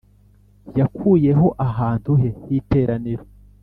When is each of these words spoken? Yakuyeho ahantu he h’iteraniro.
Yakuyeho 0.79 1.47
ahantu 1.67 2.11
he 2.21 2.29
h’iteraniro. 2.41 3.23